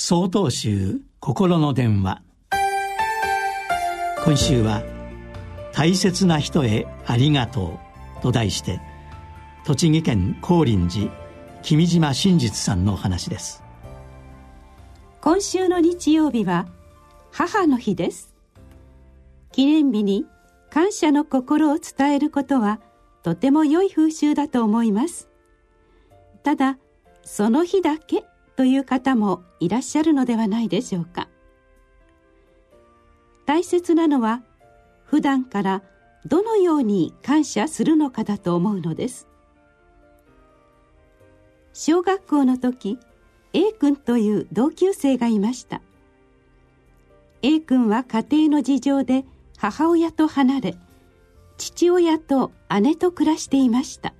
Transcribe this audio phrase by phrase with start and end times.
[0.00, 2.22] 総統集心の電話。
[4.24, 4.84] 今週は
[5.74, 7.80] 「大切な人へありがと
[8.20, 8.80] う」と題して
[9.64, 11.12] 栃木県高林寺
[11.62, 13.64] 君島真実さんのお話です。
[15.20, 16.68] 今週の日曜日は
[17.32, 18.32] 母の日です。
[19.50, 20.26] 記念日に
[20.70, 22.78] 感謝の心を伝えることは
[23.24, 25.28] とても良い風習だと思います。
[26.44, 26.78] ただ
[27.24, 28.22] その日だけ
[28.58, 31.28] という方もいらっしゃるのではないでしょうか。
[33.46, 34.42] 大切なのは
[35.04, 35.84] 普段から
[36.26, 39.28] どのように感謝するのかだと思うのです。
[41.72, 42.98] 小学校の時
[43.52, 45.80] A 君という同級生がいました。
[47.42, 49.24] A 君は家庭の事情で
[49.56, 50.74] 母親と離れ
[51.58, 54.14] 父親と姉と暮らしていました。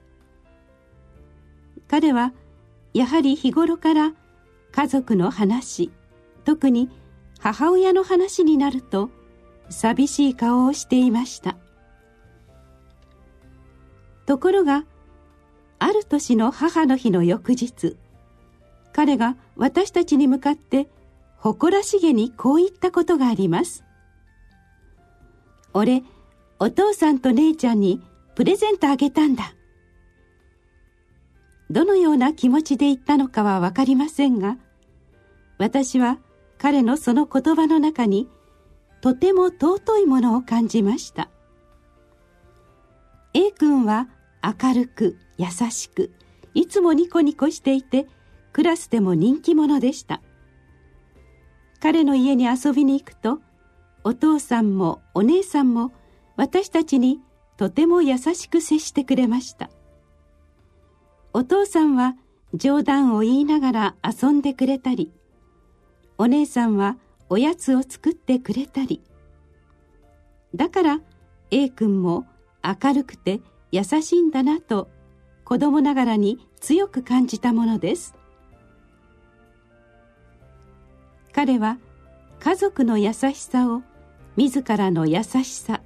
[1.88, 2.32] 彼は
[2.95, 4.12] やはり日頃から
[4.78, 5.91] 家族の話。
[6.45, 6.88] 特に
[7.41, 9.10] 母親の話になると
[9.71, 11.57] 寂しい顔をしていました。
[14.24, 14.84] ところが
[15.80, 17.96] ある年の母の日の翌日
[18.93, 20.88] 彼が私たちに向かって
[21.38, 23.82] 誇らしげにこう言ったことがあります。
[25.74, 26.04] 俺
[26.60, 28.01] お父さんと姉ちゃんに
[28.37, 29.56] プレゼントあげたんだ。
[31.68, 34.56] どのような気持ちで言ったのかは分かりませんが
[35.59, 36.18] 私は
[36.56, 38.28] 彼のその言葉の中に
[39.01, 41.28] とても尊いものを感じました。
[43.34, 44.09] A 君は
[44.42, 46.12] 明るく優しく
[46.54, 48.06] いつもニコニコしていて
[48.52, 50.20] クラスでも人気者でした。
[51.80, 53.40] 彼の家に遊びに行くと
[54.02, 55.93] お父さんもお姉さんも
[56.37, 57.20] 私たちに
[57.56, 59.70] とても優しく接してくれました。
[61.32, 62.16] お父さんは
[62.54, 65.12] 冗談を言いながら遊んでくれたり
[66.19, 66.97] お姉さんは
[67.28, 69.03] おやつを作ってくれたり。
[70.55, 71.00] だから
[71.50, 72.27] A 君も
[72.62, 73.41] 明るくて
[73.71, 74.89] 優しいんだなと
[75.45, 78.15] 子供ながらに強く感じたものです。
[81.33, 81.78] 彼は
[82.41, 83.83] 家族の優しさを
[84.37, 85.83] 自らの優しさ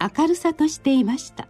[0.00, 1.48] 明るさとしていました。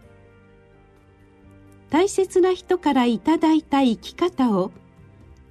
[1.91, 4.71] 大切な人からいただいた生き方を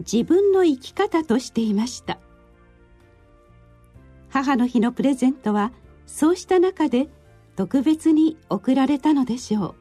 [0.00, 2.18] 自分の生き方としていました。
[4.34, 5.70] 母の日のプレゼントは
[6.06, 7.06] そうした中で
[7.54, 9.76] 特別に贈られたのでしょ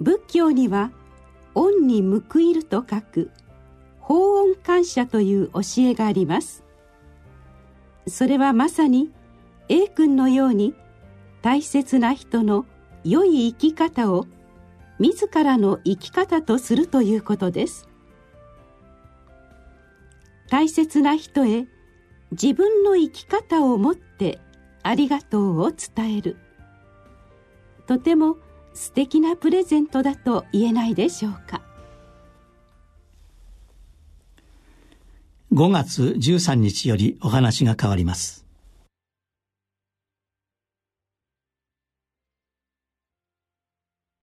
[0.00, 0.04] う。
[0.04, 0.90] 仏教には
[1.54, 3.30] 「恩に報いる」と書く
[4.00, 6.64] 「法恩感謝」という教えがあります。
[8.08, 9.12] それはまさに
[9.68, 10.74] A 君のように
[11.42, 12.66] 大切な人の
[13.04, 14.26] 良い生き方を
[14.98, 17.88] 自らの生き方とするということです。
[20.48, 21.66] 大切な人へ
[22.32, 24.38] 自分の生き方を持って
[24.82, 26.36] ありがとうを伝える。
[27.86, 28.36] とても
[28.74, 31.62] 素敵なプレゼントだと言えないでしょうか。
[35.52, 38.45] 5月13日よりお話が変わります。